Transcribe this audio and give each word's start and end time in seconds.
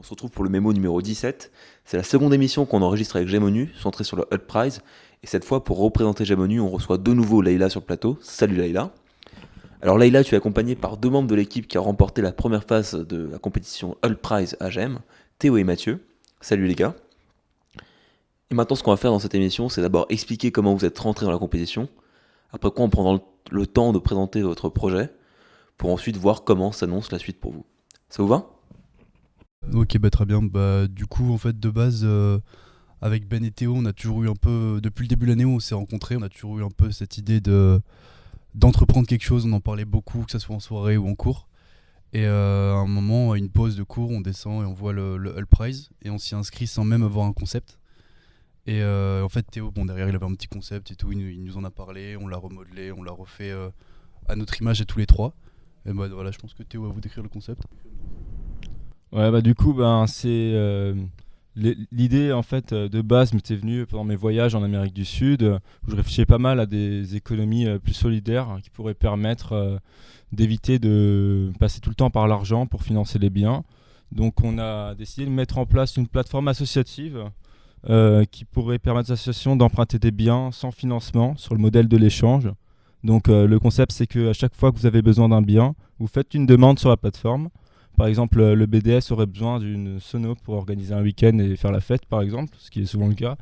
On 0.00 0.02
se 0.02 0.08
retrouve 0.08 0.30
pour 0.30 0.44
le 0.44 0.50
mémo 0.50 0.72
numéro 0.72 1.02
17. 1.02 1.52
C'est 1.84 1.98
la 1.98 2.02
seconde 2.02 2.32
émission 2.32 2.64
qu'on 2.64 2.80
enregistre 2.80 3.16
avec 3.16 3.28
Gemonu, 3.28 3.70
centrée 3.78 4.02
sur 4.02 4.16
le 4.16 4.24
Hut 4.32 4.38
Prize. 4.38 4.80
Et 5.22 5.26
cette 5.26 5.44
fois, 5.44 5.62
pour 5.62 5.78
représenter 5.78 6.24
Gemonu, 6.24 6.58
on 6.58 6.70
reçoit 6.70 6.96
de 6.96 7.12
nouveau 7.12 7.42
Leïla 7.42 7.68
sur 7.68 7.80
le 7.80 7.84
plateau. 7.84 8.16
Salut 8.22 8.56
Leïla. 8.56 8.94
Alors 9.82 9.98
Leïla, 9.98 10.24
tu 10.24 10.34
es 10.34 10.38
accompagnée 10.38 10.74
par 10.74 10.96
deux 10.96 11.10
membres 11.10 11.28
de 11.28 11.34
l'équipe 11.34 11.68
qui 11.68 11.76
a 11.76 11.82
remporté 11.82 12.22
la 12.22 12.32
première 12.32 12.64
phase 12.64 12.94
de 12.94 13.28
la 13.30 13.38
compétition 13.38 13.98
Hut 14.02 14.14
Prize 14.14 14.56
à 14.58 14.70
Gem, 14.70 15.00
Théo 15.38 15.58
et 15.58 15.64
Mathieu. 15.64 16.02
Salut 16.40 16.66
les 16.66 16.76
gars. 16.76 16.94
Et 18.50 18.54
maintenant, 18.54 18.76
ce 18.76 18.82
qu'on 18.82 18.92
va 18.92 18.96
faire 18.96 19.10
dans 19.10 19.18
cette 19.18 19.34
émission, 19.34 19.68
c'est 19.68 19.82
d'abord 19.82 20.06
expliquer 20.08 20.50
comment 20.50 20.74
vous 20.74 20.86
êtes 20.86 20.98
rentrés 20.98 21.26
dans 21.26 21.32
la 21.32 21.38
compétition. 21.38 21.90
Après 22.54 22.70
quoi, 22.70 22.86
on 22.86 22.88
prendra 22.88 23.22
le 23.50 23.66
temps 23.66 23.92
de 23.92 23.98
présenter 23.98 24.40
votre 24.40 24.70
projet 24.70 25.10
pour 25.76 25.90
ensuite 25.90 26.16
voir 26.16 26.44
comment 26.44 26.72
s'annonce 26.72 27.12
la 27.12 27.18
suite 27.18 27.38
pour 27.38 27.52
vous. 27.52 27.66
Ça 28.08 28.22
vous 28.22 28.28
va? 28.30 28.59
Ok, 29.72 29.98
bah 29.98 30.10
très 30.10 30.24
bien. 30.24 30.42
Bah, 30.42 30.86
du 30.88 31.06
coup, 31.06 31.32
en 31.32 31.38
fait, 31.38 31.58
de 31.60 31.70
base, 31.70 32.00
euh, 32.04 32.38
avec 33.02 33.28
Ben 33.28 33.44
et 33.44 33.50
Théo, 33.50 33.74
on 33.76 33.84
a 33.84 33.92
toujours 33.92 34.22
eu 34.24 34.28
un 34.28 34.34
peu, 34.34 34.80
depuis 34.82 35.02
le 35.04 35.08
début 35.08 35.26
de 35.26 35.30
l'année 35.32 35.44
où 35.44 35.50
on 35.50 35.60
s'est 35.60 35.74
rencontrés, 35.74 36.16
on 36.16 36.22
a 36.22 36.28
toujours 36.28 36.58
eu 36.58 36.64
un 36.64 36.70
peu 36.70 36.90
cette 36.90 37.18
idée 37.18 37.40
de 37.40 37.80
d'entreprendre 38.54 39.06
quelque 39.06 39.22
chose. 39.24 39.46
On 39.46 39.52
en 39.52 39.60
parlait 39.60 39.84
beaucoup, 39.84 40.22
que 40.24 40.32
ce 40.32 40.38
soit 40.40 40.56
en 40.56 40.60
soirée 40.60 40.96
ou 40.96 41.06
en 41.08 41.14
cours. 41.14 41.46
Et 42.12 42.26
euh, 42.26 42.74
à 42.74 42.78
un 42.78 42.86
moment, 42.88 43.32
à 43.32 43.38
une 43.38 43.50
pause 43.50 43.76
de 43.76 43.84
cours, 43.84 44.10
on 44.10 44.20
descend 44.20 44.64
et 44.64 44.66
on 44.66 44.72
voit 44.74 44.92
le, 44.92 45.16
Hull 45.36 45.46
Prize 45.46 45.90
et 46.02 46.10
on 46.10 46.18
s'y 46.18 46.34
inscrit 46.34 46.66
sans 46.66 46.84
même 46.84 47.04
avoir 47.04 47.26
un 47.26 47.32
concept. 47.32 47.78
Et 48.66 48.82
euh, 48.82 49.22
en 49.24 49.28
fait, 49.28 49.44
Théo, 49.50 49.70
bon, 49.70 49.84
derrière, 49.84 50.08
il 50.08 50.14
avait 50.16 50.26
un 50.26 50.34
petit 50.34 50.48
concept 50.48 50.90
et 50.90 50.96
tout, 50.96 51.12
il, 51.12 51.18
nous- 51.18 51.28
il 51.28 51.44
nous 51.44 51.56
en 51.58 51.64
a 51.64 51.70
parlé, 51.70 52.16
on 52.16 52.26
l'a 52.26 52.36
remodelé, 52.38 52.90
on 52.92 53.02
l'a 53.04 53.12
refait 53.12 53.52
à 54.28 54.36
notre 54.36 54.60
image 54.60 54.80
à 54.80 54.84
tous 54.84 54.98
les 54.98 55.06
trois. 55.06 55.34
Et 55.86 55.92
bah 55.92 56.08
voilà, 56.08 56.30
je 56.32 56.38
pense 56.38 56.54
que 56.54 56.62
Théo 56.64 56.82
va 56.82 56.88
vous 56.88 57.00
décrire 57.00 57.22
le 57.22 57.28
concept. 57.28 57.62
Ouais, 59.12 59.28
bah 59.32 59.40
du 59.40 59.56
coup, 59.56 59.72
ben, 59.72 60.06
c'est 60.06 60.28
euh, 60.28 60.94
l'idée 61.56 62.32
en 62.32 62.42
fait 62.42 62.72
euh, 62.72 62.88
de 62.88 63.02
base 63.02 63.32
m'était 63.32 63.56
venue 63.56 63.84
pendant 63.84 64.04
mes 64.04 64.14
voyages 64.14 64.54
en 64.54 64.62
Amérique 64.62 64.94
du 64.94 65.04
Sud, 65.04 65.42
euh, 65.42 65.58
où 65.84 65.90
je 65.90 65.96
réfléchissais 65.96 66.26
pas 66.26 66.38
mal 66.38 66.60
à 66.60 66.66
des 66.66 67.16
économies 67.16 67.66
plus 67.80 67.94
solidaires 67.94 68.48
hein, 68.48 68.60
qui 68.62 68.70
pourraient 68.70 68.94
permettre 68.94 69.80
d'éviter 70.30 70.78
de 70.78 71.50
passer 71.58 71.80
tout 71.80 71.90
le 71.90 71.96
temps 71.96 72.10
par 72.10 72.28
l'argent 72.28 72.66
pour 72.66 72.84
financer 72.84 73.18
les 73.18 73.30
biens. 73.30 73.64
Donc, 74.12 74.44
on 74.44 74.58
a 74.58 74.94
décidé 74.94 75.26
de 75.26 75.30
mettre 75.30 75.58
en 75.58 75.66
place 75.66 75.96
une 75.96 76.06
plateforme 76.06 76.48
associative 76.48 77.24
qui 78.30 78.44
pourrait 78.44 78.78
permettre 78.78 79.10
aux 79.10 79.14
associations 79.14 79.56
d'emprunter 79.56 79.98
des 79.98 80.10
biens 80.10 80.50
sans 80.52 80.70
financement 80.70 81.36
sur 81.36 81.54
le 81.54 81.60
modèle 81.60 81.88
de 81.88 81.96
l'échange. 81.96 82.48
Donc, 83.02 83.28
le 83.28 83.58
concept, 83.58 83.92
c'est 83.92 84.06
que 84.06 84.30
à 84.30 84.32
chaque 84.32 84.54
fois 84.54 84.70
que 84.70 84.78
vous 84.78 84.86
avez 84.86 85.02
besoin 85.02 85.28
d'un 85.28 85.42
bien, 85.42 85.74
vous 85.98 86.06
faites 86.06 86.34
une 86.34 86.46
demande 86.46 86.78
sur 86.78 86.90
la 86.90 86.96
plateforme. 86.96 87.48
Par 88.00 88.06
exemple, 88.06 88.40
euh, 88.40 88.54
le 88.54 88.64
BDS 88.64 89.12
aurait 89.12 89.26
besoin 89.26 89.58
d'une 89.58 90.00
sono 90.00 90.34
pour 90.34 90.54
organiser 90.54 90.94
un 90.94 91.02
week-end 91.02 91.36
et 91.38 91.54
faire 91.54 91.70
la 91.70 91.82
fête, 91.82 92.06
par 92.06 92.22
exemple, 92.22 92.56
ce 92.58 92.70
qui 92.70 92.80
est 92.80 92.86
souvent 92.86 93.08
le 93.08 93.12
cas. 93.12 93.36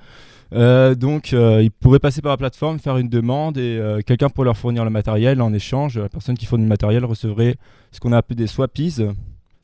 Euh, 0.53 0.97
donc, 0.97 1.33
euh, 1.33 1.63
ils 1.63 1.71
pourraient 1.71 2.01
passer 2.01 2.23
par 2.23 2.33
la 2.33 2.39
plateforme, 2.39 2.81
faire 2.81 2.97
une 2.97 3.09
demande 3.09 3.57
et 3.57 3.81
quelqu'un 4.05 4.29
pourrait 4.29 4.47
leur 4.47 4.57
fournir 4.57 4.85
le 4.85 4.91
matériel. 4.91 5.43
En 5.43 5.53
échange, 5.53 5.97
la 5.97 6.09
personne 6.09 6.37
qui 6.37 6.45
fournit 6.45 6.65
le 6.65 6.69
matériel 6.69 7.05
recevrait 7.05 7.55
ce 7.93 8.01
qu'on 8.01 8.11
a 8.11 8.17
appelé 8.17 8.35
des 8.35 8.49
swappies. 8.49 8.97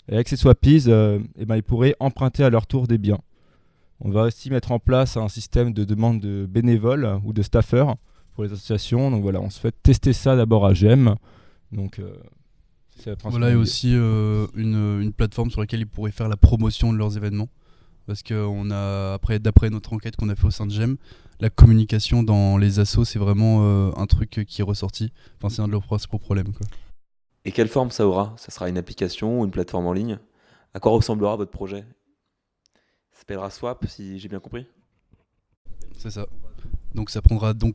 Et 0.09 0.15
avec 0.15 0.29
ces 0.29 0.37
swappies, 0.37 0.85
eh 0.87 1.45
ben, 1.45 1.57
ils 1.57 1.65
pourraient 1.65 1.97
emprunter 1.99 2.45
à 2.45 2.51
leur 2.51 2.69
tour 2.69 2.87
des 2.87 2.99
biens. 2.99 3.19
On 3.99 4.11
va 4.11 4.23
aussi 4.23 4.49
mettre 4.49 4.71
en 4.71 4.79
place 4.79 5.17
un 5.17 5.27
système 5.27 5.73
de 5.73 5.83
demande 5.83 6.21
de 6.21 6.47
bénévoles 6.47 7.19
ou 7.25 7.33
de 7.33 7.43
staffers 7.43 7.97
pour 8.37 8.45
les 8.45 8.53
associations. 8.53 9.11
Donc 9.11 9.23
voilà, 9.25 9.41
on 9.41 9.51
se 9.51 9.59
fait 9.59 9.75
tester 9.83 10.13
ça 10.13 10.37
d'abord 10.37 10.65
à 10.65 10.73
GEM. 10.73 11.17
Voilà, 13.25 13.51
et 13.51 13.55
aussi 13.55 13.93
euh, 13.95 14.47
une, 14.55 15.01
une 15.03 15.13
plateforme 15.13 15.51
sur 15.51 15.61
laquelle 15.61 15.81
ils 15.81 15.87
pourraient 15.87 16.13
faire 16.13 16.29
la 16.29 16.37
promotion 16.37 16.93
de 16.93 16.99
leurs 16.99 17.17
événements. 17.17 17.49
Parce 18.07 18.23
que 18.23 18.35
on 18.35 18.71
a, 18.71 19.15
après, 19.15 19.39
d'après 19.39 19.71
notre 19.71 19.93
enquête 19.93 20.17
qu'on 20.17 20.29
a 20.29 20.37
fait 20.37 20.47
au 20.47 20.51
sein 20.51 20.67
de 20.67 20.73
GEM, 20.73 20.97
la 21.41 21.51
communication 21.51 22.23
dans 22.23 22.59
les 22.59 22.79
assos, 22.79 23.05
c'est 23.05 23.19
vraiment 23.19 23.61
euh, 23.63 23.91
un 23.97 24.07
truc 24.07 24.45
qui 24.47 24.61
est 24.61 24.65
ressorti. 24.65 25.13
Enfin, 25.39 25.49
c'est 25.49 25.63
un 25.63 25.67
de 25.67 25.73
leurs 25.73 25.83
principaux 25.85 26.19
problèmes. 26.19 26.53
Quoi. 26.53 26.67
Et 27.45 27.53
quelle 27.53 27.69
forme 27.69 27.91
ça 27.91 28.07
aura? 28.07 28.35
Ça 28.37 28.51
sera 28.51 28.69
une 28.69 28.79
application 28.79 29.41
ou 29.41 29.45
une 29.45 29.51
plateforme 29.51 29.87
en 29.87 29.93
ligne? 29.93 30.19
À 30.75 30.81
quoi 30.81 30.93
ressemblera 30.93 31.37
votre 31.37 31.51
projet? 31.51 31.85
Ça 33.13 33.21
s'appellera 33.21 33.51
Swap, 33.51 33.87
si 33.89 34.19
j'ai 34.19 34.29
bien 34.29 34.41
compris? 34.41 34.67
C'est 35.97 36.11
ça. 36.11 36.27
Donc 36.95 37.11
ça 37.11 37.23
prendra 37.23 37.55
donc 37.55 37.75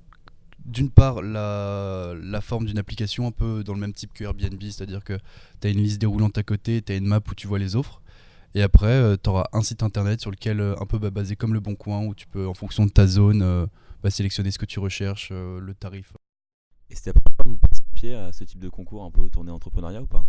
d'une 0.69 0.89
part 0.89 1.21
la, 1.21 2.41
forme 2.41 2.65
d'une 2.65 2.77
application 2.77 3.27
un 3.27 3.31
peu 3.31 3.63
dans 3.63 3.73
le 3.73 3.79
même 3.79 3.93
type 3.93 4.13
que 4.13 4.23
Airbnb, 4.23 4.61
c'est-à-dire 4.61 5.03
que 5.03 5.17
tu 5.61 5.67
as 5.67 5.71
une 5.71 5.79
liste 5.79 5.99
déroulante 5.99 6.37
à 6.37 6.43
côté, 6.43 6.81
tu 6.81 6.91
as 6.91 6.95
une 6.95 7.05
map 7.05 7.19
où 7.29 7.35
tu 7.35 7.47
vois 7.47 7.59
les 7.59 7.75
offres. 7.75 8.01
Et 8.55 8.61
après, 8.63 9.17
tu 9.23 9.29
auras 9.29 9.47
un 9.53 9.61
site 9.61 9.83
internet 9.83 10.21
sur 10.21 10.31
lequel, 10.31 10.59
euh, 10.59 10.75
un 10.79 10.85
peu 10.85 10.97
bah, 10.97 11.11
basé 11.11 11.35
comme 11.35 11.53
le 11.53 11.59
Bon 11.59 11.75
Coin, 11.75 12.05
où 12.05 12.15
tu 12.15 12.25
peux, 12.27 12.47
en 12.47 12.53
fonction 12.53 12.85
de 12.85 12.91
ta 12.91 13.05
zone, 13.05 13.41
euh, 13.41 13.67
bah, 14.01 14.09
sélectionner 14.09 14.51
ce 14.51 14.57
que 14.57 14.65
tu 14.65 14.79
recherches, 14.79 15.29
euh, 15.31 15.59
le 15.59 15.75
tarif. 15.75 16.13
Et 16.89 16.95
c'était 16.95 17.11
la 17.11 17.21
première 17.21 17.35
fois 17.35 17.45
que 17.45 17.49
vous 17.49 17.57
participiez 17.57 18.15
à 18.15 18.31
ce 18.31 18.43
type 18.43 18.59
de 18.59 18.69
concours 18.69 19.03
un 19.03 19.11
peu 19.11 19.29
tourné 19.29 19.51
entrepreneuriat 19.51 20.01
ou 20.01 20.07
pas? 20.07 20.25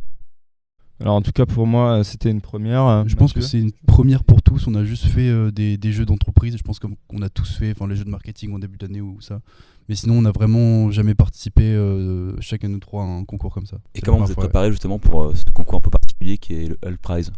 Alors 1.00 1.15
en 1.15 1.22
tout 1.22 1.33
cas 1.33 1.47
pour 1.47 1.66
moi 1.66 2.05
c'était 2.05 2.31
une 2.31 2.43
première. 2.43 2.84
euh, 2.87 3.05
Je 3.06 3.16
pense 3.16 3.33
que 3.33 3.41
c'est 3.41 3.59
une 3.59 3.72
première 3.87 4.22
pour 4.22 4.43
tous. 4.43 4.66
On 4.66 4.75
a 4.75 4.84
juste 4.84 5.06
fait 5.06 5.28
euh, 5.28 5.50
des, 5.50 5.78
des 5.78 5.93
jeux 5.93 6.05
d'entreprise. 6.05 6.56
Je 6.56 6.62
pense 6.62 6.78
qu'on 6.78 7.22
a 7.22 7.28
tous 7.31 7.56
fait, 7.56 7.71
enfin 7.72 7.87
les 7.88 7.97
jeux 7.97 8.05
de 8.05 8.11
marketing 8.11 8.53
en 8.55 8.59
début 8.59 8.77
d'année 8.77 9.00
ou 9.00 9.19
ça. 9.21 9.41
Mais 9.88 9.97
sinon, 9.97 10.19
on 10.19 10.22
n'a 10.22 10.31
vraiment 10.31 10.91
jamais 10.93 11.15
participé, 11.15 11.65
euh, 11.65 12.38
chacun 12.41 12.69
de 12.69 12.75
nous 12.75 12.78
trois, 12.78 13.03
à 13.03 13.06
un 13.06 13.25
concours 13.25 13.53
comme 13.53 13.66
ça. 13.66 13.78
Et 13.97 14.00
comment 14.00 14.19
vous 14.19 14.25
êtes 14.31 14.37
ouais. 14.37 14.44
préparé 14.44 14.71
justement 14.71 14.99
pour 15.00 15.25
euh, 15.25 15.33
ce 15.34 15.44
concours 15.53 15.78
un 15.78 15.81
peu 15.81 15.91
particulier 15.91 16.38
qui 16.38 16.53
est 16.55 16.69
le 16.69 16.78
Hull 16.87 16.99
Prize? 16.99 17.32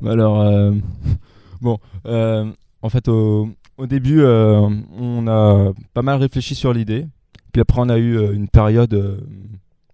Bah 0.00 0.12
Alors 0.12 0.40
euh, 0.42 0.72
bon, 1.60 1.78
euh, 2.06 2.50
en 2.82 2.88
fait 2.88 3.08
au, 3.08 3.48
au 3.78 3.86
début 3.86 4.20
euh, 4.20 4.68
on 4.98 5.26
a 5.28 5.72
pas 5.94 6.02
mal 6.02 6.18
réfléchi 6.18 6.54
sur 6.54 6.72
l'idée. 6.72 7.06
Puis 7.52 7.62
après 7.62 7.80
on 7.80 7.88
a 7.88 7.96
eu 7.98 8.16
euh, 8.18 8.32
une 8.34 8.48
période, 8.48 8.92
euh, 8.94 9.18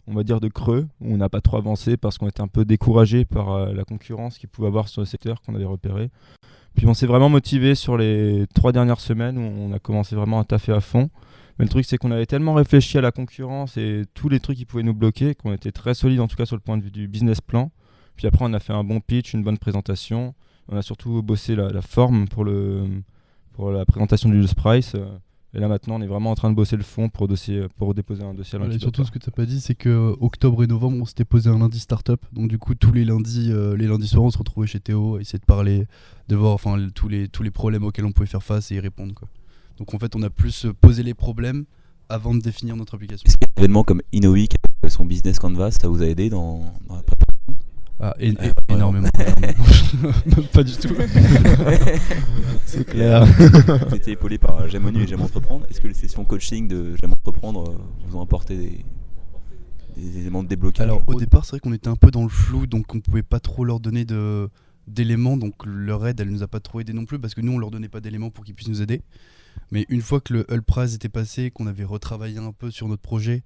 on 0.07 0.15
va 0.15 0.23
dire 0.23 0.41
de 0.41 0.49
creux 0.49 0.87
où 1.01 1.15
on 1.15 1.17
n'a 1.17 1.29
pas 1.29 1.41
trop 1.41 1.57
avancé 1.57 1.97
parce 1.97 2.19
qu'on 2.19 2.29
était 2.29 2.43
un 2.43 2.49
peu 2.49 2.65
découragé 2.65 3.25
par 3.25 3.53
euh, 3.53 3.73
la 3.73 3.85
concurrence 3.85 4.39
qu'il 4.39 4.49
pouvait 4.49 4.69
avoir 4.69 4.89
sur 4.89 5.01
le 5.01 5.07
secteur 5.07 5.41
qu'on 5.41 5.55
avait 5.55 5.65
repéré. 5.65 6.11
Puis 6.75 6.87
on 6.87 6.95
s'est 6.95 7.07
vraiment 7.07 7.29
motivé 7.29 7.75
sur 7.75 7.97
les 7.97 8.47
trois 8.55 8.73
dernières 8.73 9.01
semaines 9.01 9.39
où 9.39 9.41
on 9.41 9.73
a 9.73 9.79
commencé 9.79 10.17
vraiment 10.17 10.41
à 10.41 10.45
taffer 10.45 10.73
à 10.73 10.81
fond. 10.81 11.09
Mais 11.59 11.65
le 11.65 11.69
truc, 11.69 11.85
c'est 11.85 11.99
qu'on 11.99 12.11
avait 12.11 12.27
tellement 12.27 12.55
réfléchi 12.55 12.99
à 12.99 13.01
la 13.01 13.13
concurrence 13.13 13.77
et 13.77 14.03
tous 14.13 14.29
les 14.29 14.41
trucs 14.41 14.57
qui 14.57 14.65
pouvaient 14.65 14.83
nous 14.83 14.95
bloquer 14.95 15.37
qu'on 15.37 15.53
était 15.53 15.71
très 15.71 15.95
solide, 15.95 16.19
en 16.19 16.27
tout 16.27 16.37
cas 16.37 16.47
sur 16.47 16.57
le 16.57 16.61
point 16.61 16.77
de 16.77 16.83
vue 16.83 16.91
du 16.91 17.07
business 17.07 17.41
plan. 17.41 17.71
Puis 18.17 18.27
après, 18.27 18.45
on 18.45 18.53
a 18.55 18.61
fait 18.61 18.73
un 18.73 18.83
bon 18.83 19.01
pitch, 19.01 19.35
une 19.35 19.45
bonne 19.45 19.59
présentation. 19.59 20.35
On 20.69 20.77
a 20.77 20.83
surtout 20.83 21.23
bossé 21.23 21.55
la, 21.55 21.83
forme 21.83 22.27
pour, 22.27 22.45
le, 22.45 22.87
pour 23.53 23.71
la 23.71 23.85
présentation 23.85 24.29
du 24.29 24.45
Price. 24.57 24.97
Et 25.55 25.61
là, 25.61 25.69
maintenant, 25.69 25.97
on 25.97 26.03
est 26.03 26.07
vraiment 26.07 26.33
en 26.33 26.35
train 26.35 26.51
de 26.51 26.57
bosser 26.57 26.77
le 26.77 26.83
fond 26.83 27.09
pour, 27.09 27.29
dossier, 27.29 27.67
pour 27.77 27.95
déposer 27.95 28.25
un 28.25 28.35
dossier 28.35 28.57
à 28.57 28.59
Voilà, 28.59 28.73
et 28.73 28.75
l'incubateur. 28.75 28.95
surtout, 28.95 29.07
ce 29.07 29.13
que 29.13 29.23
tu 29.23 29.31
n'as 29.31 29.35
pas 29.35 29.47
dit, 29.47 29.61
c'est 29.61 29.77
que 29.77 29.89
euh, 29.89 30.17
octobre 30.21 30.65
et 30.65 30.67
novembre, 30.67 30.99
on 31.01 31.05
s'était 31.05 31.25
posé 31.25 31.49
un 31.49 31.59
lundi 31.59 31.79
startup. 31.79 32.21
Donc, 32.33 32.49
du 32.49 32.59
coup, 32.59 32.75
tous 32.75 32.93
les 32.93 33.05
lundis, 33.05 33.53
euh, 33.53 33.77
les 33.77 33.87
lundis 33.87 34.09
soirs, 34.09 34.25
on 34.25 34.31
se 34.31 34.39
retrouvait 34.39 34.67
chez 34.67 34.81
Théo, 34.81 35.17
à 35.17 35.21
essayer 35.21 35.39
de 35.39 35.45
parler, 35.45 35.87
de 36.29 36.35
voir 36.37 36.55
enfin, 36.55 36.77
tous, 36.95 37.09
les, 37.09 37.29
tous 37.29 37.45
les 37.45 37.53
problèmes 37.53 37.85
auxquels 37.85 38.05
on 38.05 38.11
pouvait 38.11 38.27
faire 38.27 38.43
face 38.43 38.73
et 38.73 38.75
y 38.75 38.81
répondre. 38.81 39.15
Quoi. 39.15 39.29
Donc, 39.79 39.95
en 39.95 39.99
fait, 40.01 40.17
on 40.17 40.23
a 40.23 40.31
plus 40.31 40.67
euh, 40.67 40.73
posé 40.73 41.05
les 41.05 41.15
problèmes 41.15 41.67
avant 42.09 42.35
de 42.35 42.41
définir 42.41 42.75
notre 42.77 42.95
application. 42.97 43.25
Est-ce 43.27 43.37
qu'il 43.37 43.47
y 43.47 43.51
a 43.51 43.61
un 43.61 43.63
événement 43.63 43.85
comme 43.85 44.03
Innoweek, 44.13 44.57
avec 44.83 44.93
son 44.93 45.05
business 45.05 45.39
canvas, 45.39 45.71
ça 45.71 45.89
vous 45.89 46.03
a 46.03 46.07
aidé 46.07 46.31
dans, 46.31 46.65
dans 46.89 46.97
la 46.97 47.03
préparation 47.03 47.24
Ah, 48.01 48.15
et- 48.19 48.31
et- 48.31 48.37
Euh, 48.41 48.53
énormément. 48.69 49.09
énormément. 49.19 49.65
pas 50.53 50.63
du 50.65 50.73
tout. 50.77 50.89
C'est 52.67 52.85
clair. 52.85 53.25
Vous 53.25 53.95
étiez 53.97 54.15
épaulé 54.15 54.39
par 54.39 54.69
J'aime 54.69 54.89
et 54.97 55.07
J'aime 55.07 55.23
Entreprendre. 55.23 55.67
Est-ce 55.71 55.81
que 55.81 55.89
les 55.89 55.95
sessions 55.95 56.25
coaching 56.25 56.67
de 56.69 56.97
J'aime 57.01 57.13
Entreprendre 57.13 57.71
euh, 57.71 57.77
vous 58.07 58.17
ont 58.19 58.23
apporté 58.23 58.57
des, 58.57 58.85
des 59.97 60.19
éléments 60.19 60.43
de 60.43 60.49
déblocage 60.49 60.85
Alors 60.85 61.03
au 61.07 61.15
départ, 61.15 61.45
c'est 61.45 61.51
vrai 61.53 61.61
qu'on 61.61 61.73
était 61.73 61.89
un 61.89 61.97
peu 61.97 62.11
dans 62.11 62.25
le 62.25 62.29
flou, 62.29 62.67
donc 62.67 62.93
on 62.95 63.01
pouvait 63.01 63.23
pas 63.23 63.41
trop 63.41 63.65
leur 63.65 63.81
donner 63.81 64.05
de 64.05 64.49
d'éléments, 64.87 65.39
donc 65.39 65.55
leur 65.65 66.07
aide, 66.07 66.21
elle 66.21 66.29
nous 66.29 66.43
a 66.43 66.47
pas 66.47 66.61
trop 66.61 66.79
aidé 66.81 66.93
non 66.93 67.07
plus, 67.07 67.19
parce 67.19 67.33
que 67.33 67.41
nous, 67.41 67.53
on 67.53 67.59
leur 67.59 67.71
donnait 67.71 67.89
pas 67.89 68.01
d'éléments 68.01 68.29
pour 68.29 68.45
qu'ils 68.45 68.55
puissent 68.55 68.69
nous 68.69 68.83
aider. 68.83 69.01
Mais 69.71 69.87
une 69.89 70.03
fois 70.03 70.21
que 70.21 70.35
le 70.35 70.47
Hull 70.53 70.63
Prize 70.63 70.95
était 70.95 71.09
passé, 71.09 71.51
qu'on 71.51 71.67
avait 71.67 71.85
retravaillé 71.85 72.37
un 72.37 72.53
peu 72.53 72.71
sur 72.71 72.87
notre 72.87 73.01
projet, 73.01 73.45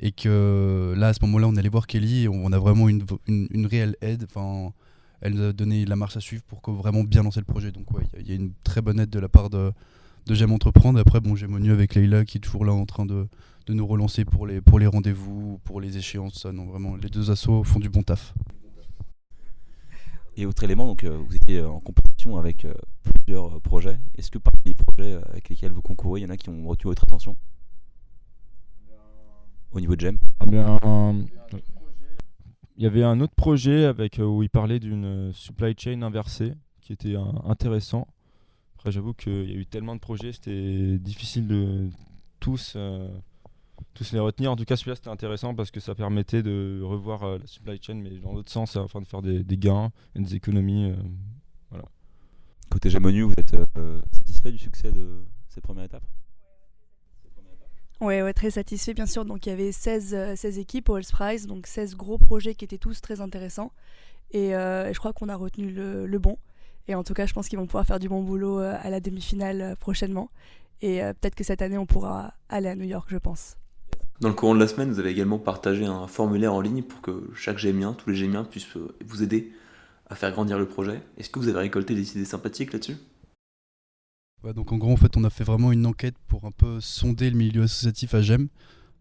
et 0.00 0.12
que 0.12 0.94
là, 0.96 1.08
à 1.08 1.12
ce 1.12 1.18
moment-là, 1.22 1.48
on 1.48 1.56
allait 1.56 1.68
voir 1.68 1.86
Kelly, 1.86 2.24
et 2.24 2.28
on 2.28 2.52
a 2.52 2.58
vraiment 2.58 2.88
une, 2.88 3.04
une, 3.26 3.66
réelle 3.66 3.96
aide, 4.00 4.24
enfin, 4.28 4.72
elle 5.20 5.34
nous 5.34 5.42
a 5.42 5.52
donné 5.52 5.84
la 5.84 5.96
marche 5.96 6.16
à 6.16 6.20
suivre 6.20 6.42
pour 6.44 6.60
vraiment 6.74 7.02
bien 7.04 7.22
lancer 7.22 7.40
le 7.40 7.46
projet. 7.46 7.72
Donc 7.72 7.90
ouais, 7.92 8.04
il 8.20 8.28
y 8.28 8.32
a- 8.32 8.36
une 8.36 8.52
très 8.64 8.80
bonne 8.80 9.00
aide 9.00 9.10
de 9.10 9.18
la 9.18 9.28
part 9.28 9.50
de, 9.50 9.72
de 10.26 10.34
J'aime 10.34 10.52
Entreprendre. 10.52 10.98
Après, 11.00 11.20
bon, 11.20 11.34
j'ai 11.34 11.46
Monu 11.46 11.72
avec 11.72 11.94
Leïla 11.94 12.24
qui 12.24 12.38
est 12.38 12.40
toujours 12.40 12.64
là 12.64 12.72
en 12.72 12.86
train 12.86 13.06
de, 13.06 13.26
de 13.66 13.74
nous 13.74 13.86
relancer 13.86 14.24
pour 14.24 14.46
les, 14.46 14.60
pour 14.60 14.78
les 14.78 14.86
rendez-vous, 14.86 15.58
pour 15.64 15.80
les 15.80 15.96
échéances. 15.96 16.46
Non, 16.46 16.66
vraiment, 16.66 16.96
les 16.96 17.08
deux 17.08 17.30
assos 17.30 17.64
font 17.64 17.80
du 17.80 17.88
bon 17.88 18.02
taf. 18.02 18.34
Et 20.36 20.46
autre 20.46 20.62
élément, 20.62 20.86
donc, 20.86 21.02
euh, 21.02 21.18
vous 21.26 21.34
étiez 21.34 21.60
en 21.62 21.80
compétition 21.80 22.36
avec 22.36 22.64
euh, 22.64 22.72
plusieurs 23.02 23.56
euh, 23.56 23.58
projets. 23.58 23.98
Est-ce 24.16 24.30
que 24.30 24.38
parmi 24.38 24.60
les 24.66 24.74
projets 24.74 25.18
avec 25.28 25.48
lesquels 25.48 25.72
vous 25.72 25.82
concourez, 25.82 26.20
il 26.20 26.22
y 26.22 26.26
en 26.26 26.30
a 26.30 26.36
qui 26.36 26.48
ont 26.48 26.64
retenu 26.64 26.90
votre 26.90 27.02
attention? 27.02 27.34
Au 29.72 29.80
niveau 29.80 29.96
de 29.96 30.00
J'aime 30.00 30.18
Eh 30.46 30.46
il 32.76 32.84
y 32.84 32.86
avait 32.86 33.02
un 33.02 33.20
autre 33.20 33.34
projet 33.34 33.84
avec, 33.84 34.20
où 34.22 34.42
il 34.42 34.48
parlait 34.48 34.78
d'une 34.78 35.32
supply 35.32 35.74
chain 35.76 36.02
inversée 36.02 36.54
qui 36.80 36.92
était 36.92 37.16
intéressant. 37.44 38.06
Après, 38.76 38.92
j'avoue 38.92 39.14
qu'il 39.14 39.50
y 39.50 39.52
a 39.52 39.56
eu 39.56 39.66
tellement 39.66 39.96
de 39.96 40.00
projets, 40.00 40.32
c'était 40.32 40.96
difficile 40.98 41.48
de 41.48 41.90
tous, 42.38 42.76
tous 43.94 44.12
les 44.12 44.20
retenir. 44.20 44.52
En 44.52 44.56
tout 44.56 44.64
cas, 44.64 44.76
celui-là, 44.76 44.94
c'était 44.94 45.10
intéressant 45.10 45.56
parce 45.56 45.72
que 45.72 45.80
ça 45.80 45.96
permettait 45.96 46.44
de 46.44 46.80
revoir 46.84 47.38
la 47.38 47.46
supply 47.48 47.80
chain, 47.82 47.94
mais 47.94 48.10
dans 48.18 48.32
l'autre 48.32 48.52
sens, 48.52 48.76
afin 48.76 49.00
de 49.00 49.06
faire 49.06 49.22
des, 49.22 49.44
gains 49.58 49.90
et 50.14 50.20
des 50.20 50.36
économies. 50.36 50.94
voilà. 51.70 51.84
Côté 52.70 52.90
Jamonu, 52.90 53.22
vous 53.22 53.34
êtes 53.36 53.56
satisfait 54.12 54.52
du 54.52 54.58
succès 54.58 54.92
de 54.92 55.24
cette 55.48 55.64
première 55.64 55.84
étape? 55.84 56.04
Oui, 58.00 58.22
ouais, 58.22 58.32
très 58.32 58.50
satisfait 58.50 58.94
bien 58.94 59.06
sûr. 59.06 59.24
Donc 59.24 59.46
il 59.46 59.50
y 59.50 59.52
avait 59.52 59.72
16, 59.72 60.34
16 60.36 60.56
euh, 60.56 60.60
équipes 60.60 60.88
au 60.88 60.98
Prize, 61.12 61.46
donc 61.46 61.66
16 61.66 61.96
gros 61.96 62.18
projets 62.18 62.54
qui 62.54 62.64
étaient 62.64 62.78
tous 62.78 63.00
très 63.00 63.20
intéressants. 63.20 63.72
Et, 64.30 64.54
euh, 64.54 64.92
je 64.92 64.98
crois 64.98 65.12
qu'on 65.12 65.28
a 65.28 65.36
retenu 65.36 65.70
le, 65.70 66.18
bon. 66.18 66.38
Et 66.86 66.94
en 66.94 67.02
tout 67.02 67.14
cas, 67.14 67.26
je 67.26 67.34
pense 67.34 67.48
qu'ils 67.48 67.58
vont 67.58 67.66
pouvoir 67.66 67.86
faire 67.86 67.98
du 67.98 68.08
bon 68.08 68.22
boulot 68.22 68.60
euh, 68.60 68.76
à 68.80 68.90
la 68.90 69.00
demi-finale 69.00 69.76
prochainement. 69.80 70.30
Et 70.80 71.00
peut-être 71.00 71.34
que 71.34 71.42
cette 71.42 71.60
année, 71.60 71.76
on 71.76 71.86
pourra 71.86 72.34
aller 72.48 72.68
à 72.68 72.76
New 72.76 72.84
York, 72.84 73.08
je 73.10 73.16
pense. 73.16 73.56
Dans 74.20 74.28
le 74.28 74.34
courant 74.34 74.54
de 74.54 74.60
la 74.60 74.68
semaine, 74.68 74.92
vous 74.92 75.00
avez 75.00 75.10
également 75.10 75.40
partagé 75.40 75.84
un 75.84 76.06
formulaire 76.06 76.54
en 76.54 76.60
ligne 76.60 76.84
pour 76.84 77.00
que 77.00 77.28
chaque 77.34 77.58
gémien, 77.58 77.94
tous 77.94 78.10
les 78.10 78.16
gémiens 78.16 78.44
puissent 78.44 78.76
vous 79.04 79.22
aider 79.24 79.52
à 80.08 80.14
faire 80.14 80.30
grandir 80.30 80.56
le 80.56 80.66
projet. 80.66 81.00
Est-ce 81.16 81.30
que 81.30 81.40
vous 81.40 81.48
avez 81.48 81.58
récolté 81.58 81.96
des 81.96 82.12
idées 82.12 82.24
sympathiques 82.24 82.72
là-dessus? 82.72 82.96
Donc 84.44 84.72
en 84.72 84.76
gros, 84.76 84.92
en 84.92 84.96
fait, 84.96 85.16
on 85.16 85.24
a 85.24 85.30
fait 85.30 85.44
vraiment 85.44 85.72
une 85.72 85.86
enquête 85.86 86.14
pour 86.28 86.44
un 86.44 86.50
peu 86.50 86.80
sonder 86.80 87.30
le 87.30 87.36
milieu 87.36 87.62
associatif 87.62 88.14
à 88.14 88.22
GEM, 88.22 88.48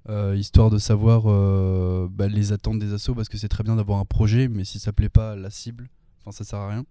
euh, 0.09 0.35
histoire 0.35 0.69
de 0.69 0.77
savoir 0.77 1.23
euh, 1.25 2.07
bah, 2.09 2.27
les 2.27 2.53
attentes 2.53 2.79
des 2.79 2.93
assos, 2.93 3.13
parce 3.13 3.29
que 3.29 3.37
c'est 3.37 3.49
très 3.49 3.63
bien 3.63 3.75
d'avoir 3.75 3.99
un 3.99 4.05
projet, 4.05 4.47
mais 4.47 4.65
si 4.65 4.79
ça 4.79 4.93
plaît 4.93 5.09
pas 5.09 5.35
la 5.35 5.49
cible, 5.49 5.89
enfin 6.21 6.31
ça 6.31 6.43
sert 6.43 6.59
à 6.59 6.69
rien. 6.69 6.85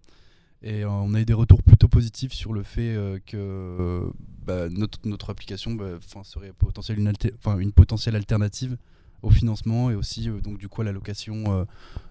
Et 0.62 0.84
euh, 0.84 0.90
on 0.90 1.14
a 1.14 1.20
eu 1.20 1.24
des 1.24 1.32
retours 1.32 1.62
plutôt 1.62 1.88
positifs 1.88 2.32
sur 2.32 2.52
le 2.52 2.62
fait 2.62 2.96
que 3.26 4.10
bah, 4.44 4.68
notre, 4.68 5.30
application 5.30 5.74
bah, 5.74 5.98
serait 6.22 6.52
potentielle 6.52 6.98
une, 6.98 7.72
potentielle 7.72 8.16
alternative 8.16 8.76
au 9.22 9.30
financement 9.30 9.90
et 9.90 9.94
aussi 9.94 10.28
donc 10.28 10.58
du 10.58 10.68
coup 10.68 10.82
à 10.82 10.84
l'allocation 10.84 11.66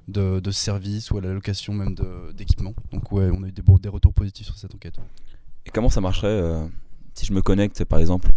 de, 0.08 0.40
de, 0.40 0.52
services 0.52 1.12
ou 1.12 1.18
à 1.18 1.22
l'allocation 1.22 1.74
même 1.74 1.96
d'équipements. 2.34 2.76
Donc 2.92 3.12
ouais, 3.12 3.30
on 3.32 3.44
a 3.44 3.48
eu 3.48 3.52
des 3.52 3.90
retours 3.90 4.14
positifs 4.14 4.46
sur 4.46 4.58
cette 4.58 4.74
enquête. 4.76 5.00
Et 5.66 5.72
comment 5.72 5.90
ça 5.90 6.02
marcherait 6.02 6.28
euh, 6.28 6.66
si 7.14 7.26
je 7.26 7.34
me 7.34 7.42
connecte, 7.42 7.84
par 7.86 8.00
exemple, 8.00 8.30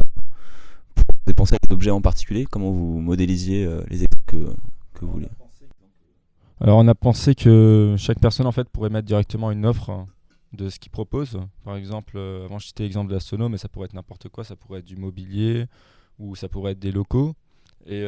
pour 0.95 1.05
dépenser 1.27 1.55
à 1.55 1.59
des 1.67 1.73
objets 1.73 1.91
en 1.91 2.01
particulier 2.01 2.47
Comment 2.51 2.71
vous 2.71 3.01
modélisiez 3.01 3.65
euh, 3.65 3.83
les 3.89 4.05
exemples 4.05 4.25
que, 4.95 5.05
vous 5.05 5.13
voulez? 5.13 5.29
Alors, 6.61 6.79
on 6.79 6.89
a 6.89 6.95
pensé 6.95 7.35
que 7.35 7.95
chaque 7.99 8.19
personne 8.19 8.47
en 8.47 8.53
fait 8.53 8.69
pourrait 8.69 8.91
mettre 8.91 9.07
directement 9.07 9.51
une 9.51 9.65
offre 9.65 10.07
de 10.53 10.71
ce 10.71 10.79
qu'il 10.79 10.91
propose. 10.91 11.39
Par 11.65 11.77
exemple, 11.77 12.15
euh, 12.17 12.47
avant 12.47 12.59
je 12.59 12.69
citais 12.69 12.83
l'exemple 12.85 13.11
de 13.11 13.15
la 13.15 13.21
sono, 13.21 13.49
mais 13.49 13.59
ça 13.59 13.69
pourrait 13.69 13.87
être 13.87 13.95
n'importe 13.95 14.29
quoi. 14.29 14.43
Ça 14.43 14.57
pourrait 14.57 14.81
être 14.81 14.87
du 14.87 14.97
mobilier 14.97 15.67
ou 16.19 16.35
ça 16.35 16.49
pourrait 16.49 16.73
être 16.73 16.81
des 16.81 16.93
locaux. 16.93 17.35
Et 17.87 18.05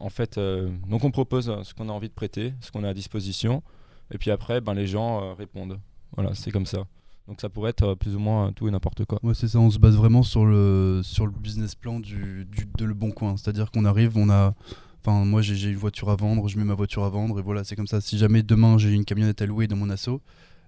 en 0.00 0.08
fait, 0.08 0.40
donc 0.88 1.04
on 1.04 1.12
propose 1.12 1.54
ce 1.62 1.72
qu'on 1.72 1.88
a 1.88 1.92
envie 1.92 2.08
de 2.08 2.14
prêter, 2.14 2.52
ce 2.60 2.72
qu'on 2.72 2.82
a 2.82 2.88
à 2.88 2.94
disposition. 2.94 3.62
Et 4.10 4.18
puis 4.18 4.32
après, 4.32 4.60
ben, 4.60 4.74
les 4.74 4.88
gens 4.88 5.34
répondent. 5.36 5.78
Voilà, 6.16 6.34
c'est 6.34 6.50
comme 6.50 6.66
ça. 6.66 6.84
Donc 7.28 7.40
ça 7.40 7.48
pourrait 7.48 7.70
être 7.70 7.84
euh, 7.84 7.94
plus 7.94 8.16
ou 8.16 8.18
moins 8.18 8.52
tout 8.52 8.66
et 8.68 8.70
n'importe 8.70 9.04
quoi. 9.04 9.18
Ouais, 9.22 9.34
c'est 9.34 9.48
ça, 9.48 9.58
on 9.58 9.70
se 9.70 9.78
base 9.78 9.96
vraiment 9.96 10.22
sur 10.22 10.44
le, 10.44 11.00
sur 11.04 11.26
le 11.26 11.32
business 11.32 11.74
plan 11.74 12.00
du, 12.00 12.46
du 12.50 12.66
de 12.76 12.84
Le 12.84 12.94
Bon 12.94 13.10
Coin. 13.10 13.36
C'est-à-dire 13.36 13.70
qu'on 13.70 13.84
arrive, 13.84 14.16
on 14.16 14.30
a. 14.30 14.54
Enfin, 15.02 15.24
moi 15.24 15.40
j'ai 15.40 15.70
une 15.70 15.76
voiture 15.76 16.10
à 16.10 16.16
vendre, 16.16 16.48
je 16.48 16.58
mets 16.58 16.64
ma 16.64 16.74
voiture 16.74 17.04
à 17.04 17.08
vendre 17.08 17.38
et 17.38 17.42
voilà, 17.42 17.64
c'est 17.64 17.76
comme 17.76 17.86
ça. 17.86 18.00
Si 18.00 18.18
jamais 18.18 18.42
demain 18.42 18.76
j'ai 18.76 18.92
une 18.92 19.04
camionnette 19.04 19.40
à 19.40 19.46
louer 19.46 19.66
dans 19.66 19.76
mon 19.76 19.88
assaut, 19.88 20.20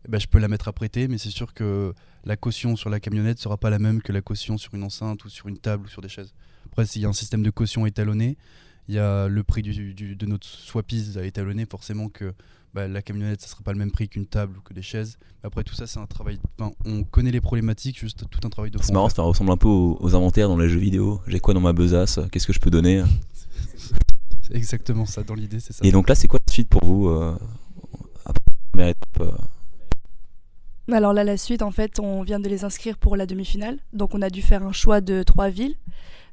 eh 0.06 0.10
ben, 0.10 0.18
je 0.18 0.26
peux 0.26 0.38
la 0.38 0.48
mettre 0.48 0.68
à 0.68 0.72
prêter, 0.72 1.06
mais 1.06 1.18
c'est 1.18 1.30
sûr 1.30 1.52
que 1.52 1.92
la 2.24 2.36
caution 2.36 2.74
sur 2.74 2.88
la 2.90 2.98
camionnette 2.98 3.38
sera 3.38 3.56
pas 3.56 3.68
la 3.68 3.78
même 3.78 4.00
que 4.00 4.12
la 4.12 4.22
caution 4.22 4.56
sur 4.56 4.74
une 4.74 4.84
enceinte 4.84 5.24
ou 5.24 5.28
sur 5.28 5.48
une 5.48 5.58
table 5.58 5.86
ou 5.86 5.88
sur 5.88 6.00
des 6.00 6.08
chaises. 6.08 6.32
Après, 6.66 6.86
s'il 6.86 7.02
y 7.02 7.04
a 7.04 7.08
un 7.08 7.12
système 7.12 7.42
de 7.42 7.50
caution 7.50 7.84
étalonné, 7.84 8.38
il 8.88 8.94
y 8.94 8.98
a 8.98 9.28
le 9.28 9.42
prix 9.42 9.62
du, 9.62 9.94
du, 9.94 10.16
de 10.16 10.26
notre 10.26 10.46
swappies 10.46 11.16
à 11.16 11.24
étalonner, 11.24 11.66
forcément 11.66 12.08
que 12.08 12.34
bah, 12.74 12.88
la 12.88 13.02
camionnette, 13.02 13.42
ça 13.42 13.48
sera 13.48 13.62
pas 13.62 13.72
le 13.72 13.78
même 13.78 13.90
prix 13.90 14.08
qu'une 14.08 14.26
table 14.26 14.56
ou 14.58 14.60
que 14.62 14.72
des 14.72 14.82
chaises. 14.82 15.18
Après, 15.44 15.62
tout 15.62 15.74
ça, 15.74 15.86
c'est 15.86 15.98
un 15.98 16.06
travail. 16.06 16.38
on 16.84 17.04
connaît 17.04 17.30
les 17.30 17.40
problématiques, 17.40 17.98
juste 17.98 18.24
tout 18.30 18.40
un 18.44 18.50
travail 18.50 18.70
de 18.70 18.78
fond. 18.78 18.84
C'est 18.84 18.92
marrant, 18.92 19.08
ça 19.08 19.22
ressemble 19.22 19.52
un 19.52 19.56
peu 19.56 19.68
aux, 19.68 20.14
inventaires 20.14 20.48
dans 20.48 20.56
les 20.56 20.68
jeux 20.68 20.78
vidéo. 20.78 21.20
J'ai 21.26 21.40
quoi 21.40 21.54
dans 21.54 21.60
ma 21.60 21.72
besace? 21.72 22.18
Qu'est-ce 22.30 22.46
que 22.46 22.52
je 22.52 22.60
peux 22.60 22.70
donner? 22.70 23.02
C'est 24.42 24.54
exactement 24.54 25.06
ça, 25.06 25.22
dans 25.22 25.34
l'idée, 25.34 25.60
c'est 25.60 25.72
ça. 25.72 25.84
Et 25.84 25.92
donc 25.92 26.08
là, 26.08 26.14
c'est 26.14 26.28
quoi 26.28 26.40
la 26.46 26.52
suite 26.52 26.68
pour 26.68 26.84
vous 26.84 27.08
euh, 27.08 27.36
première 28.72 28.88
étape 28.88 29.20
euh? 29.20 30.92
Alors 30.92 31.12
là, 31.12 31.24
la 31.24 31.36
suite, 31.36 31.62
en 31.62 31.70
fait, 31.70 32.00
on 32.00 32.22
vient 32.22 32.40
de 32.40 32.48
les 32.48 32.64
inscrire 32.64 32.98
pour 32.98 33.16
la 33.16 33.26
demi-finale. 33.26 33.78
Donc 33.92 34.14
on 34.14 34.20
a 34.20 34.30
dû 34.30 34.42
faire 34.42 34.62
un 34.64 34.72
choix 34.72 35.00
de 35.00 35.22
trois 35.22 35.48
villes. 35.48 35.76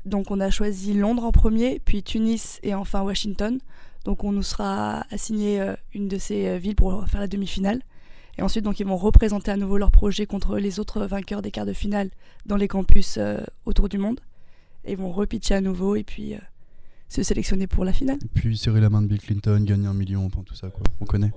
Donc 0.06 0.31
on 0.31 0.40
a 0.40 0.50
choisi 0.50 0.94
Londres 0.94 1.25
en 1.25 1.31
premier, 1.31 1.81
puis 1.84 2.04
Tunis 2.04 2.60
et 2.63 2.74
enfin 2.74 3.01
Washington. 3.01 3.60
Donc 4.06 4.24
on 4.24 4.31
nous 4.31 4.44
sera 4.44 5.06
assigné 5.12 5.60
euh, 5.62 5.75
une 5.94 6.07
de 6.07 6.18
ces 6.18 6.48
euh, 6.48 6.57
villes 6.57 6.75
pour 6.75 7.06
faire 7.07 7.22
la 7.22 7.28
demi-finale. 7.28 7.81
Et 8.38 8.42
ensuite, 8.42 8.63
donc, 8.63 8.80
ils 8.80 8.86
vont 8.86 8.96
représenter 8.96 9.51
à 9.51 9.57
nouveau 9.57 9.78
leur 9.78 9.92
projet 9.92 10.25
contre 10.25 10.60
les 10.60 10.80
autres 10.80 11.06
vainqueurs 11.06 11.42
des 11.42 11.51
quarts 11.51 11.66
de 11.66 11.74
finale 11.74 12.10
dans 12.46 12.56
les 12.56 12.69
campus 12.69 13.18
euh, 13.18 13.38
autour 13.66 13.90
du 13.90 13.98
monde. 13.98 14.22
Et 14.86 14.94
ils 14.94 14.98
vont 14.98 15.12
repitcher 15.12 15.56
à 15.56 15.62
nouveau 15.62 15.98
et 15.98 16.04
puis 16.04 16.36
se 17.10 17.22
sélectionner 17.22 17.68
pour 17.68 17.84
la 17.84 17.92
finale. 17.92 18.18
Et 18.24 18.28
puis 18.34 18.57
serrer 18.57 18.80
la 18.80 18.90
main 18.90 19.02
de 19.02 19.07
Bill 19.07 19.19
Clinton, 19.19 19.62
gagner 19.66 19.88
un 19.88 19.94
million, 19.94 20.25
enfin, 20.25 20.42
tout 20.45 20.56
ça, 20.56 20.69
quoi. 20.69 20.84
On 21.02 21.06
connaît. 21.06 21.34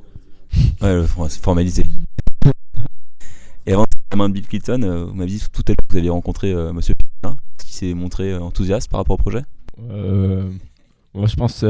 Ouais, 0.81 1.05
c'est 1.29 1.43
formalisé. 1.43 1.85
Et 3.67 3.73
avant 3.73 3.85
la 4.12 4.17
main 4.17 4.29
de 4.29 4.35
Bill 4.35 4.47
Clinton, 4.47 5.06
vous 5.08 5.15
m'avez 5.15 5.31
dit 5.31 5.43
tout 5.53 5.62
à 5.67 5.70
l'heure 5.70 5.76
que 5.76 5.93
vous 5.93 5.99
aviez 5.99 6.11
rencontré 6.11 6.55
qui 6.76 6.92
s'est 7.88 7.94
montré 7.94 8.34
enthousiaste 8.37 8.90
par 8.90 9.00
rapport 9.00 9.14
au 9.14 9.23
projet? 9.23 9.43
Moi, 11.14 11.26
je 11.26 11.37
pense 11.37 11.64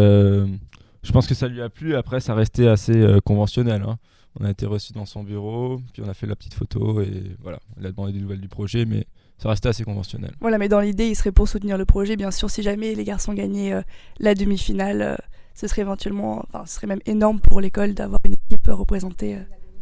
je 1.03 1.12
pense 1.12 1.26
que 1.26 1.35
ça 1.35 1.49
lui 1.49 1.61
a 1.61 1.69
plu. 1.69 1.97
Après, 1.97 2.20
ça 2.20 2.35
restait 2.35 2.69
assez 2.69 2.97
euh, 2.97 3.20
conventionnel. 3.20 3.82
Hein. 3.82 3.99
On 4.38 4.44
a 4.44 4.50
été 4.50 4.67
reçu 4.67 4.93
dans 4.93 5.05
son 5.05 5.25
bureau, 5.25 5.81
puis 5.93 6.03
on 6.05 6.09
a 6.09 6.14
fait 6.14 6.26
la 6.26 6.37
petite 6.37 6.55
photo 6.55 7.03
et 7.03 7.37
voilà, 7.43 7.59
il 7.79 7.87
a 7.87 7.91
demandé 7.91 8.12
des 8.12 8.20
nouvelles 8.20 8.41
du 8.41 8.49
projet, 8.49 8.87
mais 8.87 9.06
ça 9.37 9.50
restait 9.50 9.69
assez 9.69 9.85
conventionnel. 9.85 10.32
Voilà, 10.41 10.56
mais 10.56 10.69
dans 10.69 10.81
l'idée, 10.81 11.09
il 11.09 11.14
serait 11.14 11.32
pour 11.32 11.49
soutenir 11.49 11.76
le 11.76 11.85
projet. 11.85 12.17
Bien 12.17 12.31
sûr, 12.31 12.49
si 12.49 12.62
jamais 12.62 12.94
les 12.94 13.05
garçons 13.05 13.35
gagnaient 13.35 13.75
euh, 13.75 13.82
la 14.20 14.35
demi-finale, 14.35 15.03
euh, 15.03 15.17
ce 15.55 15.67
serait 15.67 15.82
éventuellement, 15.82 16.44
enfin, 16.49 16.64
ce 16.64 16.76
serait 16.76 16.87
même 16.87 17.03
énorme 17.05 17.41
pour 17.41 17.61
l'école 17.61 17.93
d'avoir 17.93 18.20
une 18.25 18.35
équipe 18.35 18.69
représentée 18.69 19.37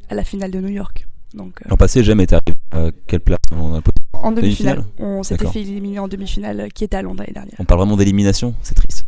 à 0.08 0.14
la 0.14 0.24
finale 0.24 0.50
de 0.50 0.60
New 0.60 0.68
York. 0.68 1.06
Donc, 1.34 1.60
L'an 1.68 1.76
passé, 1.76 2.02
jamais 2.02 2.24
été 2.24 2.34
arrivé 2.34 2.58
à 2.72 2.90
quelle 3.06 3.20
place 3.20 3.38
En 4.22 4.32
demi-finale. 4.32 4.84
on 4.98 5.22
s'était 5.22 5.46
fait 5.46 5.60
éliminer 5.62 5.98
en 5.98 6.08
demi-finale, 6.08 6.68
qui 6.72 6.84
était 6.84 6.96
à 6.96 7.02
Londres 7.02 7.20
l'année 7.20 7.32
dernière. 7.32 7.56
On 7.58 7.64
parle 7.64 7.80
vraiment 7.80 7.96
d'élimination, 7.96 8.54
c'est 8.62 8.74
triste. 8.74 9.04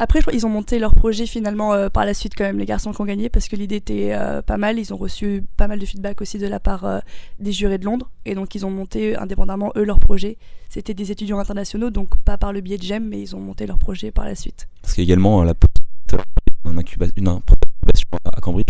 Après, 0.00 0.20
ils 0.32 0.46
ont 0.46 0.48
monté 0.48 0.78
leur 0.78 0.94
projet 0.94 1.26
finalement 1.26 1.74
euh, 1.74 1.88
par 1.88 2.04
la 2.04 2.14
suite 2.14 2.34
quand 2.38 2.44
même, 2.44 2.58
les 2.58 2.66
garçons 2.66 2.92
qui 2.92 3.00
ont 3.00 3.04
gagné, 3.04 3.28
parce 3.28 3.48
que 3.48 3.56
l'idée 3.56 3.76
était 3.76 4.12
euh, 4.12 4.42
pas 4.42 4.56
mal. 4.56 4.78
Ils 4.78 4.94
ont 4.94 4.96
reçu 4.96 5.44
pas 5.56 5.66
mal 5.66 5.80
de 5.80 5.84
feedback 5.84 6.20
aussi 6.20 6.38
de 6.38 6.46
la 6.46 6.60
part 6.60 6.84
euh, 6.84 7.00
des 7.40 7.50
jurés 7.50 7.78
de 7.78 7.84
Londres. 7.84 8.08
Et 8.24 8.36
donc, 8.36 8.54
ils 8.54 8.64
ont 8.64 8.70
monté 8.70 9.16
indépendamment, 9.16 9.72
eux, 9.76 9.82
leur 9.82 9.98
projet. 9.98 10.38
C'était 10.68 10.94
des 10.94 11.10
étudiants 11.10 11.40
internationaux, 11.40 11.90
donc 11.90 12.16
pas 12.18 12.38
par 12.38 12.52
le 12.52 12.60
biais 12.60 12.78
de 12.78 12.84
GEM, 12.84 13.08
mais 13.08 13.20
ils 13.20 13.34
ont 13.34 13.40
monté 13.40 13.66
leur 13.66 13.78
projet 13.78 14.12
par 14.12 14.24
la 14.24 14.36
suite. 14.36 14.68
Parce 14.82 14.94
qu'il 14.94 15.02
y 15.02 15.06
a 15.06 15.08
également 15.08 15.42
la 15.42 15.54
une 16.64 16.78
incubation 16.78 17.18
à 18.24 18.40
Cambridge 18.40 18.67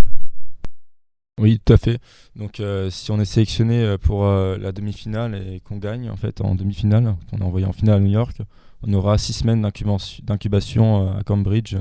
oui, 1.38 1.61
tout 1.64 1.73
à 1.73 1.76
fait. 1.76 1.99
Donc, 2.37 2.62
si 2.90 3.11
on 3.11 3.21
est 3.21 3.25
sélectionné 3.25 3.97
pour 4.00 4.25
la 4.25 4.73
demi-finale 4.73 5.35
et 5.35 5.61
qu'on 5.61 5.76
gagne 5.76 6.11
en 6.11 6.16
fait 6.16 6.40
en 6.40 6.54
demi-finale, 6.54 7.16
qu'on 7.30 7.38
est 7.38 7.42
envoyé 7.42 7.66
en 7.66 7.73
finale 7.73 7.97
à 7.97 8.00
New 8.00 8.11
York, 8.11 8.42
on 8.87 8.92
aura 8.92 9.18
six 9.18 9.33
semaines 9.33 9.62
d'incubation 9.62 11.09
euh, 11.09 11.18
à 11.18 11.23
Cambridge 11.25 11.76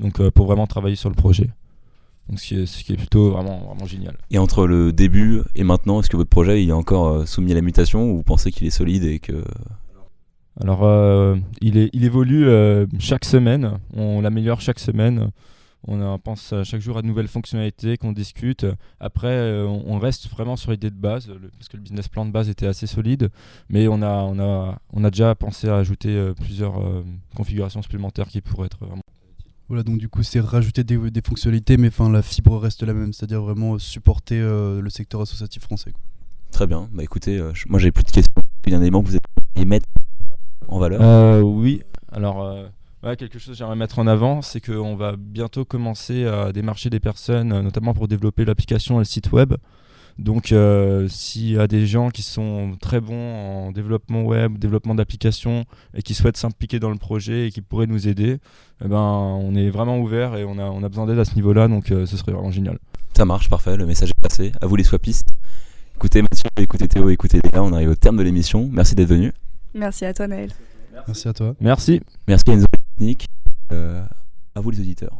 donc, 0.00 0.20
euh, 0.20 0.30
pour 0.30 0.46
vraiment 0.46 0.66
travailler 0.66 0.96
sur 0.96 1.10
le 1.10 1.14
projet. 1.14 1.50
Donc, 2.28 2.40
ce, 2.40 2.46
qui 2.46 2.54
est, 2.60 2.66
ce 2.66 2.84
qui 2.84 2.92
est 2.92 2.96
plutôt 2.96 3.30
vraiment, 3.30 3.58
vraiment 3.66 3.86
génial. 3.86 4.16
Et 4.30 4.38
entre 4.38 4.66
le 4.66 4.92
début 4.92 5.42
et 5.54 5.64
maintenant, 5.64 6.00
est-ce 6.00 6.10
que 6.10 6.16
votre 6.16 6.30
projet 6.30 6.62
il 6.62 6.68
est 6.68 6.74
encore 6.74 7.08
euh, 7.08 7.26
soumis 7.26 7.52
à 7.52 7.54
la 7.54 7.62
mutation 7.62 8.10
ou 8.10 8.16
vous 8.16 8.22
pensez 8.22 8.50
qu'il 8.50 8.66
est 8.66 8.70
solide 8.70 9.04
et 9.04 9.18
que... 9.18 9.44
Alors, 10.60 11.36
il, 11.60 11.78
est, 11.78 11.88
il 11.92 12.04
évolue 12.04 12.48
chaque 12.98 13.24
semaine, 13.24 13.78
on 13.94 14.20
l'améliore 14.20 14.60
chaque 14.60 14.80
semaine. 14.80 15.30
On 15.90 16.18
pense 16.18 16.52
chaque 16.64 16.82
jour 16.82 16.98
à 16.98 17.02
de 17.02 17.06
nouvelles 17.06 17.28
fonctionnalités 17.28 17.96
qu'on 17.96 18.12
discute. 18.12 18.66
Après, 19.00 19.28
euh, 19.28 19.66
on 19.66 19.98
reste 19.98 20.28
vraiment 20.28 20.56
sur 20.56 20.70
l'idée 20.70 20.90
de 20.90 20.96
base, 20.96 21.32
parce 21.56 21.68
que 21.68 21.78
le 21.78 21.82
business 21.82 22.08
plan 22.08 22.26
de 22.26 22.30
base 22.30 22.50
était 22.50 22.66
assez 22.66 22.86
solide, 22.86 23.30
mais 23.70 23.88
on 23.88 24.02
a, 24.02 24.22
on 24.22 24.38
a, 24.38 24.78
on 24.92 25.04
a 25.04 25.10
déjà 25.10 25.34
pensé 25.34 25.68
à 25.68 25.76
ajouter 25.76 26.10
euh, 26.10 26.34
plusieurs 26.34 26.78
euh, 26.78 27.02
configurations 27.34 27.80
supplémentaires 27.80 28.28
qui 28.28 28.42
pourraient 28.42 28.66
être 28.66 28.84
vraiment 28.84 29.02
voilà, 29.68 29.82
donc 29.82 29.98
du 29.98 30.08
coup, 30.08 30.22
c'est 30.22 30.40
rajouter 30.40 30.82
des, 30.82 30.98
fonctionnalités, 31.22 31.76
mais 31.76 31.88
enfin, 31.88 32.08
la 32.10 32.22
fibre 32.22 32.56
reste 32.56 32.82
la 32.84 32.94
même, 32.94 33.12
c'est-à-dire 33.12 33.42
vraiment 33.42 33.78
supporter 33.78 34.40
le 34.40 34.88
secteur 34.88 35.20
associatif 35.20 35.62
français. 35.62 35.92
Très 36.50 36.66
bien. 36.66 36.88
Bah 36.90 37.02
écoutez, 37.02 37.38
moi 37.68 37.78
j'ai 37.78 37.92
plus 37.92 38.02
de 38.02 38.10
questions. 38.10 38.42
Il 38.64 38.72
y 38.72 38.74
a 38.74 38.78
un 38.78 38.80
élément 38.80 39.02
que 39.02 39.08
vous 39.08 39.18
allez 39.56 39.66
mettre 39.66 39.84
en 40.68 40.78
valeur 40.78 41.44
Oui. 41.44 41.82
Alors, 42.10 42.70
Ouais, 43.02 43.16
quelque 43.16 43.38
chose 43.38 43.52
que 43.54 43.58
j'aimerais 43.58 43.76
mettre 43.76 44.00
en 44.00 44.06
avant, 44.06 44.42
c'est 44.42 44.60
qu'on 44.60 44.96
va 44.96 45.14
bientôt 45.16 45.64
commencer 45.64 46.26
à 46.26 46.52
démarcher 46.52 46.90
des 46.90 46.98
personnes, 46.98 47.52
euh, 47.52 47.62
notamment 47.62 47.94
pour 47.94 48.08
développer 48.08 48.44
l'application 48.44 48.96
et 48.96 48.98
le 48.98 49.04
site 49.04 49.30
web. 49.30 49.54
Donc, 50.18 50.50
euh, 50.50 51.06
s'il 51.08 51.50
y 51.50 51.58
a 51.58 51.68
des 51.68 51.86
gens 51.86 52.10
qui 52.10 52.22
sont 52.22 52.76
très 52.80 53.00
bons 53.00 53.14
en 53.14 53.70
développement 53.70 54.22
web, 54.22 54.58
développement 54.58 54.96
d'applications 54.96 55.64
et 55.94 56.02
qui 56.02 56.14
souhaitent 56.14 56.36
s'impliquer 56.36 56.80
dans 56.80 56.90
le 56.90 56.96
projet 56.96 57.46
et 57.46 57.50
qui 57.52 57.60
pourraient 57.60 57.86
nous 57.86 58.08
aider, 58.08 58.38
eh 58.84 58.88
ben, 58.88 58.98
on 58.98 59.54
est 59.54 59.70
vraiment 59.70 60.00
ouvert 60.00 60.34
et 60.34 60.44
on 60.44 60.58
a, 60.58 60.64
on 60.64 60.82
a 60.82 60.88
besoin 60.88 61.06
d'aide 61.06 61.20
à 61.20 61.24
ce 61.24 61.36
niveau-là, 61.36 61.68
donc 61.68 61.92
euh, 61.92 62.04
ce 62.04 62.16
serait 62.16 62.32
vraiment 62.32 62.50
génial. 62.50 62.78
Ça 63.16 63.24
marche, 63.24 63.48
parfait, 63.48 63.76
le 63.76 63.86
message 63.86 64.10
est 64.10 64.20
passé. 64.20 64.50
À 64.60 64.66
vous 64.66 64.74
les 64.74 64.84
swapistes. 64.84 65.30
Écoutez 65.94 66.22
Mathieu, 66.22 66.48
écoutez 66.56 66.88
Théo, 66.88 67.10
écoutez 67.10 67.40
Léa, 67.44 67.62
on 67.62 67.72
arrive 67.72 67.90
au 67.90 67.96
terme 67.96 68.16
de 68.16 68.22
l'émission. 68.22 68.68
Merci 68.72 68.96
d'être 68.96 69.08
venu. 69.08 69.32
Merci 69.72 70.04
à 70.04 70.12
toi 70.12 70.26
Naël. 70.26 70.50
Merci 71.06 71.28
à 71.28 71.32
toi. 71.32 71.54
Merci. 71.60 72.00
Merci 72.26 72.44
euh, 73.70 74.02
à 74.54 74.60
vous 74.60 74.70
les 74.70 74.80
auditeurs. 74.80 75.16